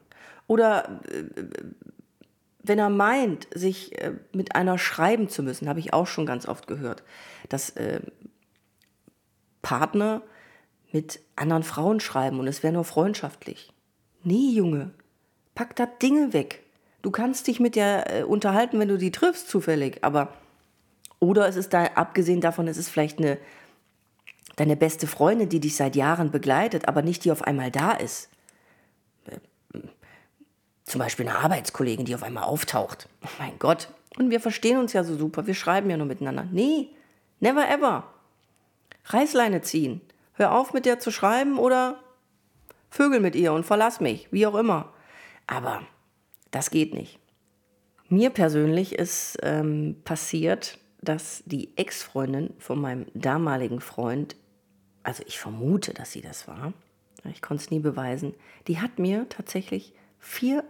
Oder 0.48 1.02
äh, 1.08 1.26
wenn 2.64 2.80
er 2.80 2.90
meint, 2.90 3.48
sich 3.54 4.02
äh, 4.02 4.14
mit 4.32 4.56
einer 4.56 4.78
schreiben 4.78 5.30
zu 5.30 5.44
müssen, 5.44 5.68
habe 5.68 5.80
ich 5.80 5.94
auch 5.94 6.08
schon 6.08 6.26
ganz 6.26 6.48
oft 6.48 6.66
gehört, 6.68 7.04
dass 7.50 7.72
äh, 7.72 8.00
Partner 9.62 10.22
mit 10.92 11.20
anderen 11.36 11.64
Frauen 11.64 12.00
schreiben 12.00 12.40
und 12.40 12.48
es 12.48 12.64
wäre 12.64 12.74
nur 12.74 12.86
freundschaftlich. 12.86 13.72
Nee, 14.24 14.52
Junge, 14.52 14.92
pack 15.56 15.76
das 15.76 15.90
Dinge 16.02 16.34
weg. 16.34 16.64
Du 17.02 17.12
kannst 17.12 17.48
dich 17.48 17.60
mit 17.60 17.76
der 17.76 18.22
äh, 18.22 18.24
unterhalten, 18.24 18.80
wenn 18.80 18.88
du 18.88 18.98
die 18.98 19.12
triffst, 19.12 19.50
zufällig, 19.50 20.04
aber 20.04 20.34
oder 21.20 21.48
es 21.48 21.56
ist 21.56 21.74
da, 21.74 21.86
abgesehen 21.96 22.42
davon, 22.42 22.68
es 22.68 22.78
ist 22.78 22.90
vielleicht 22.90 23.20
eine, 23.20 23.38
deine 24.56 24.76
beste 24.76 25.08
Freundin, 25.08 25.50
die 25.50 25.60
dich 25.60 25.76
seit 25.76 25.96
Jahren 25.96 26.32
begleitet, 26.32 26.88
aber 26.88 27.02
nicht 27.02 27.26
die 27.26 27.32
auf 27.32 27.42
einmal 27.44 27.72
da 27.72 27.92
ist. 27.92 28.30
Zum 30.94 31.00
Beispiel 31.00 31.28
eine 31.28 31.40
Arbeitskollegin, 31.40 32.06
die 32.06 32.14
auf 32.14 32.22
einmal 32.22 32.44
auftaucht. 32.44 33.10
Oh 33.26 33.30
mein 33.40 33.58
Gott. 33.58 33.88
Und 34.20 34.30
wir 34.30 34.40
verstehen 34.40 34.78
uns 34.78 34.94
ja 34.94 35.04
so 35.04 35.18
super. 35.18 35.48
Wir 35.48 35.56
schreiben 35.56 35.90
ja 35.90 35.98
nur 35.98 36.06
miteinander. 36.06 36.48
Nee, 36.52 36.90
never 37.40 37.68
ever. 37.68 38.14
Reißleine 39.06 39.62
ziehen. 39.62 40.02
Hör 40.34 40.52
auf, 40.52 40.72
mit 40.72 40.86
der 40.86 41.00
zu 41.00 41.10
schreiben 41.10 41.58
oder 41.58 41.98
Vögel 42.92 43.22
mit 43.22 43.34
ihr 43.36 43.54
und 43.54 43.66
verlass 43.66 44.02
mich, 44.02 44.28
wie 44.30 44.46
auch 44.46 44.54
immer. 44.54 44.94
Aber 45.48 45.82
das 46.52 46.70
geht 46.70 46.94
nicht. 46.94 47.18
Mir 48.08 48.30
persönlich 48.30 48.94
ist 48.94 49.40
ähm, 49.42 49.96
passiert, 50.04 50.78
dass 51.02 51.42
die 51.48 51.76
Ex-Freundin 51.76 52.54
von 52.60 52.80
meinem 52.80 53.08
damaligen 53.16 53.82
Freund, 53.82 54.36
also 55.02 55.24
ich 55.26 55.40
vermute, 55.40 55.96
dass 55.96 56.12
sie 56.12 56.22
das 56.22 56.48
war, 56.48 56.72
ich 57.32 57.42
konnte 57.42 57.64
es 57.64 57.72
nie 57.72 57.80
beweisen, 57.80 58.36
die 58.68 58.80
hat 58.80 59.00
mir 59.00 59.28
tatsächlich 59.28 59.96
vier 60.20 60.64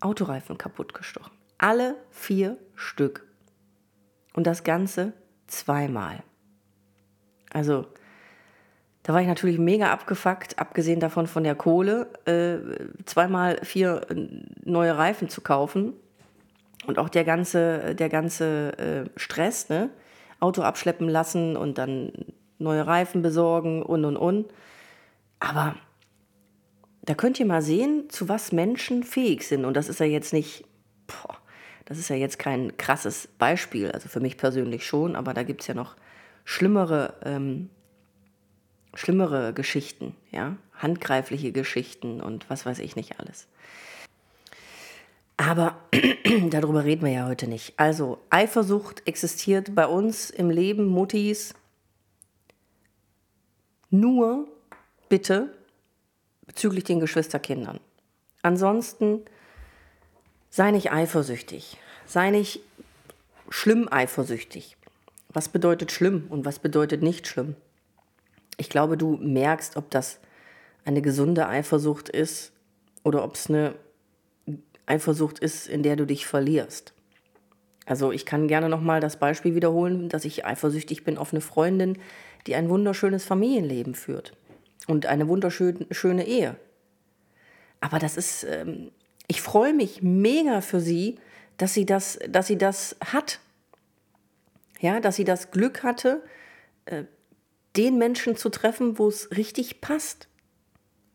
Autoreifen 0.00 0.58
kaputt 0.58 0.94
gestochen. 0.94 1.32
Alle 1.58 1.96
vier 2.10 2.56
Stück. 2.74 3.26
Und 4.34 4.46
das 4.46 4.62
Ganze 4.62 5.12
zweimal. 5.46 6.22
Also, 7.52 7.86
da 9.02 9.14
war 9.14 9.20
ich 9.22 9.26
natürlich 9.26 9.58
mega 9.58 9.90
abgefuckt, 9.90 10.58
abgesehen 10.58 11.00
davon 11.00 11.26
von 11.26 11.42
der 11.42 11.54
Kohle, 11.54 12.08
äh, 12.26 13.04
zweimal 13.06 13.58
vier 13.62 14.02
äh, 14.10 14.26
neue 14.64 14.96
Reifen 14.96 15.28
zu 15.28 15.40
kaufen. 15.40 15.94
Und 16.86 16.98
auch 16.98 17.08
der 17.08 17.24
ganze, 17.24 17.94
der 17.94 18.08
ganze 18.08 18.78
äh, 18.78 19.10
Stress, 19.16 19.68
ne? 19.68 19.90
Auto 20.40 20.62
abschleppen 20.62 21.08
lassen 21.08 21.56
und 21.56 21.78
dann 21.78 22.12
neue 22.58 22.86
Reifen 22.86 23.22
besorgen 23.22 23.82
und 23.82 24.04
und 24.04 24.16
und. 24.16 24.52
Aber 25.40 25.74
da 27.08 27.14
könnt 27.14 27.40
ihr 27.40 27.46
mal 27.46 27.62
sehen, 27.62 28.10
zu 28.10 28.28
was 28.28 28.52
Menschen 28.52 29.02
fähig 29.02 29.48
sind. 29.48 29.64
Und 29.64 29.78
das 29.78 29.88
ist 29.88 29.98
ja 29.98 30.04
jetzt 30.04 30.34
nicht, 30.34 30.66
boah, 31.06 31.38
das 31.86 31.96
ist 31.96 32.10
ja 32.10 32.16
jetzt 32.16 32.38
kein 32.38 32.76
krasses 32.76 33.28
Beispiel, 33.38 33.90
also 33.90 34.10
für 34.10 34.20
mich 34.20 34.36
persönlich 34.36 34.84
schon, 34.84 35.16
aber 35.16 35.32
da 35.32 35.42
gibt 35.42 35.62
es 35.62 35.68
ja 35.68 35.74
noch 35.74 35.96
schlimmere, 36.44 37.14
ähm, 37.24 37.70
schlimmere 38.92 39.54
Geschichten, 39.54 40.14
ja, 40.32 40.58
handgreifliche 40.74 41.50
Geschichten 41.50 42.20
und 42.20 42.50
was 42.50 42.66
weiß 42.66 42.78
ich 42.78 42.94
nicht 42.94 43.18
alles. 43.18 43.48
Aber 45.38 45.78
darüber 46.50 46.84
reden 46.84 47.06
wir 47.06 47.12
ja 47.12 47.26
heute 47.26 47.48
nicht. 47.48 47.72
Also 47.78 48.18
Eifersucht 48.28 49.08
existiert 49.08 49.74
bei 49.74 49.86
uns 49.86 50.28
im 50.28 50.50
Leben 50.50 50.84
Muttis 50.84 51.54
nur 53.88 54.46
bitte 55.08 55.57
bezüglich 56.48 56.82
den 56.82 56.98
Geschwisterkindern. 56.98 57.78
Ansonsten 58.42 59.20
sei 60.50 60.72
nicht 60.72 60.90
eifersüchtig, 60.90 61.76
sei 62.06 62.30
nicht 62.30 62.60
schlimm 63.50 63.86
eifersüchtig. 63.88 64.76
Was 65.28 65.50
bedeutet 65.50 65.92
schlimm 65.92 66.26
und 66.30 66.44
was 66.44 66.58
bedeutet 66.58 67.02
nicht 67.02 67.28
schlimm? 67.28 67.54
Ich 68.56 68.70
glaube, 68.70 68.96
du 68.96 69.16
merkst, 69.18 69.76
ob 69.76 69.90
das 69.90 70.18
eine 70.84 71.02
gesunde 71.02 71.46
Eifersucht 71.46 72.08
ist 72.08 72.52
oder 73.04 73.22
ob 73.22 73.34
es 73.34 73.48
eine 73.48 73.74
Eifersucht 74.86 75.38
ist, 75.38 75.68
in 75.68 75.82
der 75.82 75.96
du 75.96 76.06
dich 76.06 76.26
verlierst. 76.26 76.94
Also 77.84 78.10
ich 78.10 78.24
kann 78.24 78.48
gerne 78.48 78.68
nochmal 78.68 79.00
das 79.00 79.18
Beispiel 79.18 79.54
wiederholen, 79.54 80.08
dass 80.08 80.24
ich 80.24 80.46
eifersüchtig 80.46 81.04
bin 81.04 81.18
auf 81.18 81.32
eine 81.32 81.42
Freundin, 81.42 81.98
die 82.46 82.54
ein 82.54 82.70
wunderschönes 82.70 83.24
Familienleben 83.24 83.94
führt 83.94 84.34
und 84.88 85.06
eine 85.06 85.28
wunderschöne 85.28 86.26
Ehe. 86.26 86.56
Aber 87.80 88.00
das 88.00 88.16
ist, 88.16 88.44
ähm, 88.44 88.90
ich 89.28 89.40
freue 89.40 89.74
mich 89.74 90.02
mega 90.02 90.60
für 90.60 90.80
sie, 90.80 91.20
dass 91.58 91.74
sie 91.74 91.86
das, 91.86 92.18
dass 92.28 92.48
sie 92.48 92.58
das 92.58 92.96
hat. 93.04 93.38
Ja, 94.80 95.00
dass 95.00 95.16
sie 95.16 95.24
das 95.24 95.50
Glück 95.50 95.82
hatte, 95.82 96.22
äh, 96.86 97.04
den 97.76 97.98
Menschen 97.98 98.36
zu 98.36 98.48
treffen, 98.48 98.98
wo 98.98 99.08
es 99.08 99.30
richtig 99.36 99.80
passt 99.80 100.28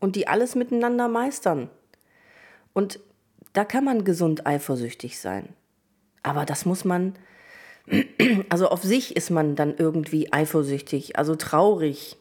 und 0.00 0.16
die 0.16 0.28
alles 0.28 0.54
miteinander 0.54 1.08
meistern. 1.08 1.68
Und 2.72 3.00
da 3.52 3.64
kann 3.64 3.84
man 3.84 4.04
gesund 4.04 4.46
eifersüchtig 4.46 5.18
sein. 5.18 5.48
Aber 6.22 6.44
das 6.44 6.64
muss 6.64 6.84
man, 6.84 7.14
also 8.48 8.68
auf 8.68 8.82
sich 8.82 9.16
ist 9.16 9.30
man 9.30 9.56
dann 9.56 9.76
irgendwie 9.76 10.32
eifersüchtig, 10.32 11.18
also 11.18 11.34
traurig, 11.36 12.16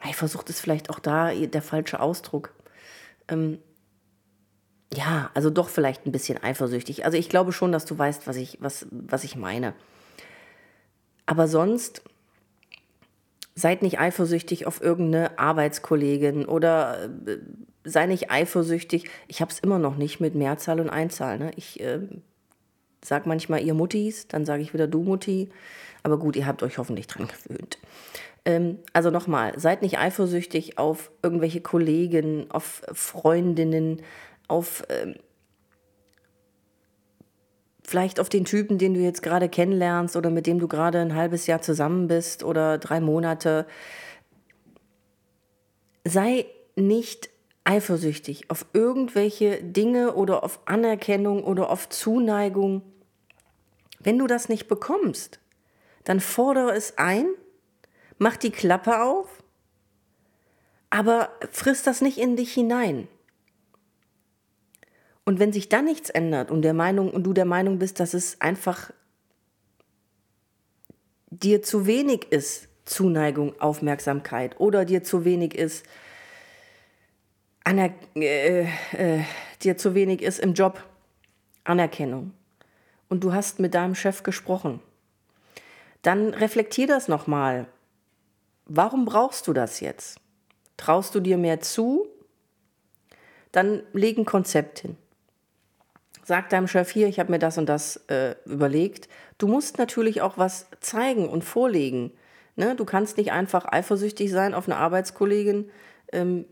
Eifersucht 0.00 0.50
ist 0.50 0.60
vielleicht 0.60 0.90
auch 0.90 0.98
da 0.98 1.32
der 1.32 1.62
falsche 1.62 2.00
Ausdruck. 2.00 2.54
Ähm, 3.28 3.58
ja, 4.94 5.30
also 5.34 5.50
doch 5.50 5.68
vielleicht 5.68 6.06
ein 6.06 6.12
bisschen 6.12 6.42
eifersüchtig. 6.42 7.04
Also 7.04 7.18
ich 7.18 7.28
glaube 7.28 7.52
schon, 7.52 7.72
dass 7.72 7.84
du 7.84 7.98
weißt, 7.98 8.26
was 8.26 8.36
ich, 8.36 8.58
was, 8.60 8.86
was 8.90 9.24
ich 9.24 9.36
meine. 9.36 9.74
Aber 11.26 11.48
sonst 11.48 12.02
seid 13.54 13.82
nicht 13.82 13.98
eifersüchtig 13.98 14.66
auf 14.66 14.80
irgendeine 14.80 15.38
Arbeitskollegin 15.38 16.44
oder 16.44 17.04
äh, 17.26 17.38
sei 17.84 18.06
nicht 18.06 18.30
eifersüchtig. 18.30 19.08
Ich 19.28 19.40
habe 19.40 19.50
es 19.50 19.58
immer 19.58 19.78
noch 19.78 19.96
nicht 19.96 20.20
mit 20.20 20.34
Mehrzahl 20.34 20.80
und 20.80 20.90
Einzahl. 20.90 21.38
Ne? 21.38 21.50
Ich 21.56 21.80
äh, 21.80 22.00
sage 23.04 23.28
manchmal 23.28 23.62
ihr 23.62 23.74
Muttis, 23.74 24.28
dann 24.28 24.44
sage 24.44 24.62
ich 24.62 24.72
wieder 24.74 24.86
du 24.86 25.02
Mutti. 25.02 25.50
Aber 26.02 26.18
gut, 26.18 26.36
ihr 26.36 26.46
habt 26.46 26.62
euch 26.62 26.78
hoffentlich 26.78 27.06
dran 27.06 27.28
gewöhnt. 27.28 27.78
Ähm, 28.46 28.78
also 28.92 29.10
nochmal, 29.10 29.58
seid 29.58 29.82
nicht 29.82 29.98
eifersüchtig 29.98 30.78
auf 30.78 31.10
irgendwelche 31.22 31.60
Kollegen, 31.60 32.46
auf 32.50 32.82
Freundinnen, 32.94 34.02
auf 34.48 34.84
ähm, 34.88 35.16
vielleicht 37.82 38.20
auf 38.20 38.28
den 38.28 38.44
Typen, 38.44 38.78
den 38.78 38.94
du 38.94 39.00
jetzt 39.00 39.22
gerade 39.22 39.48
kennenlernst 39.48 40.16
oder 40.16 40.30
mit 40.30 40.46
dem 40.46 40.60
du 40.60 40.68
gerade 40.68 41.00
ein 41.00 41.14
halbes 41.14 41.46
Jahr 41.48 41.60
zusammen 41.60 42.06
bist 42.06 42.44
oder 42.44 42.78
drei 42.78 43.00
Monate. 43.00 43.66
Sei 46.04 46.46
nicht 46.76 47.30
eifersüchtig 47.64 48.48
auf 48.48 48.66
irgendwelche 48.72 49.62
Dinge 49.62 50.14
oder 50.14 50.44
auf 50.44 50.60
Anerkennung 50.66 51.42
oder 51.42 51.68
auf 51.70 51.88
Zuneigung. 51.88 52.82
Wenn 53.98 54.18
du 54.18 54.28
das 54.28 54.48
nicht 54.48 54.68
bekommst, 54.68 55.40
dann 56.04 56.20
fordere 56.20 56.72
es 56.72 56.96
ein, 56.96 57.26
mach 58.18 58.36
die 58.36 58.50
Klappe 58.50 59.02
auf, 59.02 59.42
aber 60.90 61.30
friss 61.50 61.82
das 61.82 62.00
nicht 62.00 62.18
in 62.18 62.36
dich 62.36 62.52
hinein. 62.52 63.08
Und 65.24 65.40
wenn 65.40 65.52
sich 65.52 65.68
dann 65.68 65.84
nichts 65.84 66.08
ändert 66.08 66.50
und, 66.50 66.62
der 66.62 66.74
Meinung, 66.74 67.10
und 67.10 67.24
du 67.24 67.32
der 67.32 67.44
Meinung 67.44 67.78
bist, 67.78 67.98
dass 67.98 68.14
es 68.14 68.40
einfach 68.40 68.92
dir 71.30 71.62
zu 71.62 71.86
wenig 71.86 72.30
ist, 72.30 72.68
Zuneigung, 72.84 73.60
Aufmerksamkeit 73.60 74.60
oder 74.60 74.84
dir 74.84 75.02
zu 75.02 75.24
wenig 75.24 75.54
ist, 75.56 75.84
Aner 77.64 77.90
äh, 78.14 78.68
äh, 78.92 79.24
dir 79.62 79.76
zu 79.76 79.96
wenig 79.96 80.22
ist 80.22 80.38
im 80.38 80.54
Job, 80.54 80.84
Anerkennung. 81.64 82.32
Und 83.08 83.24
du 83.24 83.32
hast 83.32 83.58
mit 83.58 83.74
deinem 83.74 83.96
Chef 83.96 84.22
gesprochen. 84.22 84.80
Dann 86.02 86.32
reflektier 86.34 86.86
das 86.86 87.08
nochmal. 87.08 87.66
Warum 88.66 89.04
brauchst 89.04 89.46
du 89.46 89.52
das 89.52 89.80
jetzt? 89.80 90.18
Traust 90.76 91.14
du 91.14 91.20
dir 91.20 91.38
mehr 91.38 91.60
zu? 91.60 92.06
Dann 93.52 93.82
leg 93.92 94.18
ein 94.18 94.24
Konzept 94.24 94.80
hin. 94.80 94.96
Sag 96.24 96.50
deinem 96.50 96.66
Chef 96.66 96.90
hier, 96.90 97.06
ich 97.06 97.20
habe 97.20 97.30
mir 97.30 97.38
das 97.38 97.56
und 97.56 97.68
das 97.68 97.98
äh, 98.08 98.34
überlegt. 98.44 99.08
Du 99.38 99.46
musst 99.46 99.78
natürlich 99.78 100.20
auch 100.20 100.36
was 100.36 100.66
zeigen 100.80 101.28
und 101.28 101.44
vorlegen. 101.44 102.10
Ne? 102.56 102.74
Du 102.74 102.84
kannst 102.84 103.16
nicht 103.16 103.30
einfach 103.30 103.64
eifersüchtig 103.64 104.32
sein 104.32 104.52
auf 104.52 104.66
eine 104.66 104.76
Arbeitskollegin, 104.76 105.70
ähm, 106.12 106.44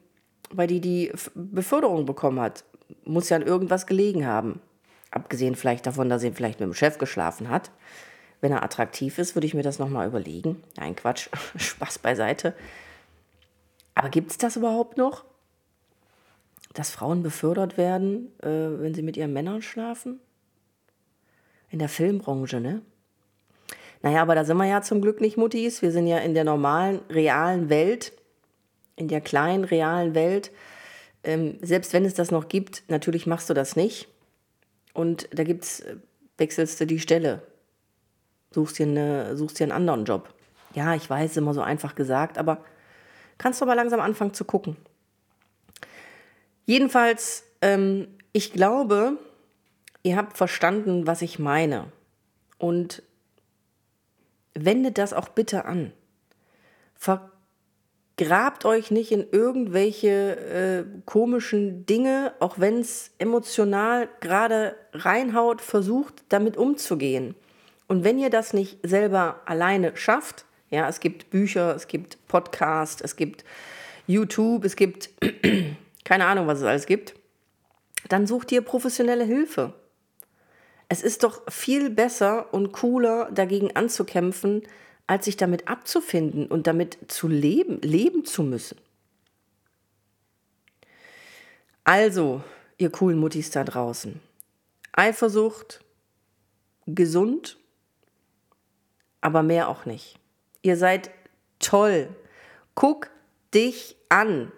weil 0.50 0.68
die 0.68 0.80
die 0.80 1.12
Beförderung 1.35 2.06
bekommen 2.06 2.38
hat. 2.38 2.64
Muss 3.04 3.28
ja 3.28 3.37
an 3.37 3.42
irgendwas 3.42 3.87
gelegen 3.87 4.25
haben. 4.25 4.61
Abgesehen 5.11 5.56
vielleicht 5.56 5.87
davon, 5.87 6.09
dass 6.09 6.23
sie 6.23 6.30
vielleicht 6.30 6.61
mit 6.61 6.68
dem 6.68 6.75
Chef 6.75 6.99
geschlafen 6.99 7.49
hat. 7.49 7.73
Wenn 8.45 8.53
er 8.53 8.63
attraktiv 8.63 9.17
ist, 9.17 9.35
würde 9.35 9.47
ich 9.47 9.55
mir 9.55 9.63
das 9.63 9.79
nochmal 9.79 10.07
überlegen. 10.07 10.63
Nein, 10.77 10.95
Quatsch, 10.95 11.31
Spaß 11.57 12.01
beiseite. 12.01 12.53
Aber 13.95 14.11
gibt 14.11 14.33
es 14.33 14.37
das 14.37 14.57
überhaupt 14.57 14.99
noch? 14.99 15.25
Dass 16.75 16.91
Frauen 16.91 17.23
befördert 17.23 17.79
werden, 17.79 18.39
äh, 18.43 18.49
wenn 18.83 18.93
sie 18.93 19.01
mit 19.01 19.17
ihren 19.17 19.33
Männern 19.33 19.63
schlafen? 19.63 20.21
In 21.71 21.79
der 21.79 21.89
Filmbranche, 21.89 22.61
ne? 22.61 22.83
Naja, 24.03 24.21
aber 24.21 24.35
da 24.35 24.45
sind 24.45 24.59
wir 24.59 24.67
ja 24.67 24.83
zum 24.83 25.01
Glück 25.01 25.23
nicht 25.23 25.39
Muttis. 25.39 25.81
Wir 25.81 25.91
sind 25.91 26.07
ja 26.07 26.19
in 26.19 26.35
der 26.35 26.45
normalen, 26.45 27.01
realen 27.09 27.71
Welt 27.71 28.13
in 28.95 29.09
der 29.09 29.23
kleinen, 29.23 29.65
realen 29.65 30.15
Welt, 30.15 30.51
ähm, 31.23 31.57
selbst 31.63 31.95
wenn 31.95 32.05
es 32.05 32.13
das 32.13 32.31
noch 32.31 32.49
gibt, 32.49 32.83
natürlich 32.89 33.27
machst 33.27 33.49
du 33.49 33.55
das 33.55 33.75
nicht. 33.75 34.07
Und 34.93 35.31
da 35.33 35.45
gibt's, 35.45 35.81
äh, 35.81 35.97
wechselst 36.37 36.79
du 36.79 36.87
die 36.87 37.01
Stelle, 37.01 37.41
suchst 38.55 38.79
dir, 38.79 38.87
eine, 38.87 39.37
suchst 39.37 39.59
dir 39.59 39.65
einen 39.65 39.73
anderen 39.73 40.05
Job. 40.05 40.33
Ja, 40.75 40.95
ich 40.95 41.09
weiß, 41.09 41.37
immer 41.37 41.55
so 41.55 41.61
einfach 41.61 41.95
gesagt, 41.95 42.39
aber 42.39 42.65
kannst 43.39 43.61
du 43.61 43.65
aber 43.65 43.75
langsam 43.75 44.01
anfangen 44.01 44.35
zu 44.35 44.45
gucken. 44.45 44.77
Jedenfalls, 46.65 47.45
ähm, 47.61 48.09
ich 48.33 48.53
glaube, 48.53 49.19
ihr 50.03 50.17
habt 50.17 50.37
verstanden, 50.37 51.07
was 51.07 51.23
ich 51.23 51.39
meine. 51.39 51.93
Und 52.59 53.03
wendet 54.55 54.99
das 54.99 55.13
auch 55.13 55.29
bitte 55.29 55.65
an. 55.65 55.93
Ver 56.95 57.31
grabt 58.17 58.65
euch 58.65 58.93
nicht 58.93 59.11
in 59.11 59.27
irgendwelche 59.33 60.37
äh, 60.37 61.01
komischen 61.05 61.85
Dinge, 61.85 62.33
auch 62.38 62.61
wenn 62.61 62.79
es 62.79 63.11
emotional 63.19 64.09
gerade 64.21 64.77
reinhaut, 64.93 65.61
versucht 65.61 66.23
damit 66.29 66.57
umzugehen. 66.57 67.35
Und 67.87 68.05
wenn 68.05 68.18
ihr 68.18 68.31
das 68.31 68.53
nicht 68.53 68.79
selber 68.83 69.40
alleine 69.44 69.97
schafft, 69.97 70.44
ja, 70.70 70.88
es 70.88 71.01
gibt 71.01 71.31
Bücher, 71.31 71.75
es 71.75 71.87
gibt 71.87 72.18
Podcasts, 72.29 73.03
es 73.03 73.16
gibt 73.16 73.44
YouTube, 74.07 74.64
es 74.64 74.77
gibt 74.77 75.11
keine 76.05 76.27
Ahnung, 76.27 76.47
was 76.47 76.59
es 76.59 76.64
alles 76.64 76.87
gibt, 76.87 77.14
dann 78.09 78.27
sucht 78.27 78.53
ihr 78.53 78.62
professionelle 78.62 79.25
Hilfe. 79.25 79.73
Es 80.88 81.03
ist 81.03 81.23
doch 81.23 81.42
viel 81.51 81.90
besser 81.90 82.53
und 82.53 82.73
cooler, 82.73 83.31
dagegen 83.33 83.75
anzukämpfen, 83.75 84.62
als 85.07 85.25
sich 85.25 85.37
damit 85.37 85.68
abzufinden 85.68 86.47
und 86.47 86.66
damit 86.66 86.99
zu 87.09 87.29
leben, 87.29 87.81
leben 87.81 88.25
zu 88.25 88.42
müssen. 88.42 88.79
Also, 91.85 92.42
ihr 92.79 92.90
coolen 92.90 93.18
Muttis 93.18 93.51
da 93.51 93.64
draußen, 93.64 94.20
Eifersucht, 94.92 95.85
gesund, 96.87 97.59
aber 99.25 99.43
mehr 99.43 99.69
auch 99.69 99.87
nicht. 99.87 100.19
Ihr 100.63 100.77
seid 100.77 101.11
toll. 101.59 102.09
Guck 102.75 103.11
dich 103.55 103.97
an. 104.11 104.53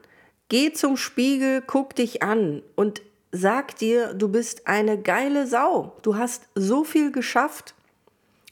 Geh 0.49 0.73
zum 0.73 0.97
Spiegel, 0.97 1.63
guck 1.65 1.95
dich 1.95 2.23
an 2.23 2.63
und 2.75 3.03
sag 3.31 3.77
dir, 3.77 4.15
du 4.15 4.29
bist 4.29 4.67
eine 4.67 5.01
geile 5.01 5.47
Sau. 5.47 5.97
Du 6.03 6.17
hast 6.17 6.49
so 6.55 6.83
viel 6.83 7.13
geschafft 7.13 7.75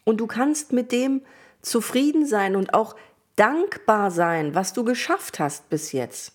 und 0.05 0.19
du 0.19 0.27
kannst 0.27 0.73
mit 0.73 0.93
dem, 0.93 1.23
zufrieden 1.63 2.27
sein 2.27 2.57
und 2.57 2.75
auch 2.75 2.95
dankbar 3.37 4.11
sein, 4.11 4.55
was 4.55 4.73
du 4.73 4.85
geschafft 4.85 5.41
hast 5.41 5.69
bis 5.71 5.93
jetzt. 5.93 6.33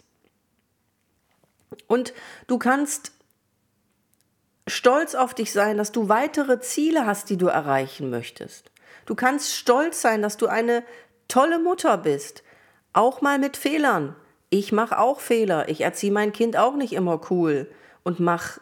Und 1.88 2.14
du 2.48 2.58
kannst 2.58 3.12
stolz 4.68 5.16
auf 5.16 5.34
dich 5.34 5.52
sein, 5.52 5.78
dass 5.78 5.92
du 5.92 6.10
weitere 6.10 6.60
Ziele 6.60 7.06
hast, 7.06 7.30
die 7.30 7.38
du 7.38 7.48
erreichen 7.48 8.10
möchtest. 8.10 8.72
Du 9.10 9.16
kannst 9.16 9.56
stolz 9.56 10.02
sein, 10.02 10.22
dass 10.22 10.38
du 10.38 10.46
eine 10.46 10.84
tolle 11.28 11.58
Mutter 11.58 11.98
bist, 11.98 12.44
auch 12.94 13.22
mal 13.22 13.40
mit 13.40 13.58
Fehlern. 13.58 14.16
Ich 14.52 14.72
mache 14.72 15.00
auch 15.00 15.20
Fehler. 15.20 15.68
Ich 15.68 15.82
erziehe 15.82 16.12
mein 16.12 16.32
Kind 16.32 16.56
auch 16.56 16.76
nicht 16.76 16.94
immer 16.94 17.20
cool 17.32 17.66
und 18.04 18.20
mache 18.20 18.62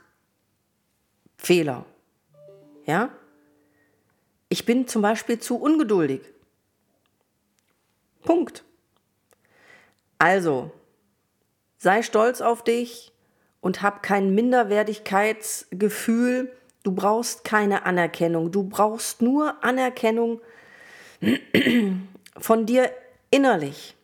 Fehler. 1.38 1.84
Ja? 2.86 3.10
Ich 4.48 4.66
bin 4.66 4.88
zum 4.88 5.02
Beispiel 5.02 5.38
zu 5.38 5.58
ungeduldig. 5.58 6.22
Punkt. 8.24 8.64
Also, 10.18 10.72
sei 11.78 12.04
stolz 12.04 12.40
auf 12.40 12.64
dich 12.64 13.12
und 13.60 13.82
hab 13.82 14.02
kein 14.02 14.34
Minderwertigkeitsgefühl. 14.34 16.54
Du 16.88 16.94
brauchst 16.94 17.44
keine 17.44 17.86
Anerkennung. 17.86 18.50
Du 18.50 18.64
brauchst 18.64 19.22
nur 19.22 19.62
Anerkennung 19.62 20.40
von 22.38 22.66
dir 22.66 22.90
innerlich. 23.30 23.98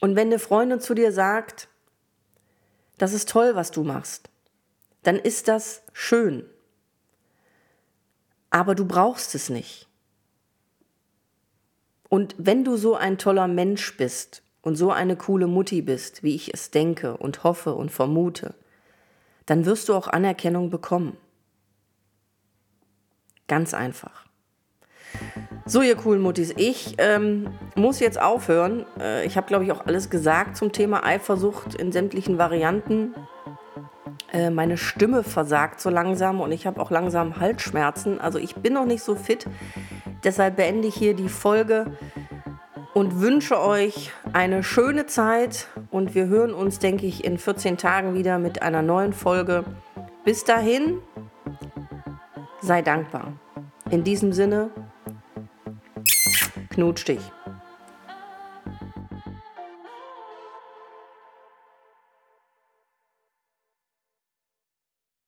Und 0.00 0.14
wenn 0.14 0.28
eine 0.28 0.38
Freundin 0.38 0.78
zu 0.78 0.94
dir 0.94 1.10
sagt, 1.10 1.66
das 2.98 3.12
ist 3.12 3.28
toll, 3.28 3.56
was 3.56 3.72
du 3.72 3.82
machst, 3.82 4.30
dann 5.02 5.16
ist 5.16 5.48
das 5.48 5.82
schön. 5.92 6.44
Aber 8.50 8.76
du 8.76 8.84
brauchst 8.84 9.34
es 9.34 9.48
nicht. 9.48 9.88
Und 12.08 12.36
wenn 12.38 12.62
du 12.62 12.76
so 12.76 12.94
ein 12.94 13.18
toller 13.18 13.48
Mensch 13.48 13.96
bist 13.96 14.44
und 14.62 14.76
so 14.76 14.92
eine 14.92 15.16
coole 15.16 15.48
Mutti 15.48 15.82
bist, 15.82 16.22
wie 16.22 16.36
ich 16.36 16.54
es 16.54 16.70
denke 16.70 17.16
und 17.16 17.42
hoffe 17.42 17.74
und 17.74 17.90
vermute, 17.90 18.54
dann 19.46 19.64
wirst 19.64 19.88
du 19.88 19.94
auch 19.94 20.08
Anerkennung 20.08 20.70
bekommen. 20.70 21.16
Ganz 23.48 23.74
einfach. 23.74 24.26
So, 25.64 25.82
ihr 25.82 25.96
coolen 25.96 26.20
Muttis, 26.20 26.52
ich 26.56 26.94
ähm, 26.98 27.48
muss 27.74 28.00
jetzt 28.00 28.20
aufhören. 28.20 28.84
Äh, 29.00 29.24
ich 29.24 29.36
habe, 29.36 29.46
glaube 29.46 29.64
ich, 29.64 29.72
auch 29.72 29.86
alles 29.86 30.10
gesagt 30.10 30.56
zum 30.56 30.72
Thema 30.72 31.04
Eifersucht 31.04 31.74
in 31.74 31.92
sämtlichen 31.92 32.38
Varianten. 32.38 33.14
Äh, 34.32 34.50
meine 34.50 34.76
Stimme 34.76 35.22
versagt 35.22 35.80
so 35.80 35.90
langsam 35.90 36.40
und 36.40 36.52
ich 36.52 36.66
habe 36.66 36.80
auch 36.80 36.90
langsam 36.90 37.40
Halsschmerzen. 37.40 38.20
Also 38.20 38.38
ich 38.38 38.56
bin 38.56 38.74
noch 38.74 38.84
nicht 38.84 39.02
so 39.02 39.14
fit. 39.14 39.46
Deshalb 40.24 40.56
beende 40.56 40.88
ich 40.88 40.94
hier 40.94 41.14
die 41.14 41.28
Folge 41.28 41.96
und 42.96 43.20
wünsche 43.20 43.60
euch 43.60 44.10
eine 44.32 44.62
schöne 44.62 45.04
Zeit 45.04 45.68
und 45.90 46.14
wir 46.14 46.28
hören 46.28 46.54
uns, 46.54 46.78
denke 46.78 47.04
ich, 47.04 47.24
in 47.24 47.36
14 47.36 47.76
Tagen 47.76 48.14
wieder 48.14 48.38
mit 48.38 48.62
einer 48.62 48.80
neuen 48.80 49.12
Folge. 49.12 49.64
Bis 50.24 50.44
dahin, 50.44 51.00
sei 52.62 52.80
dankbar. 52.80 53.34
In 53.90 54.02
diesem 54.02 54.32
Sinne, 54.32 54.70
knutsch 56.70 57.06
dich. 57.06 57.20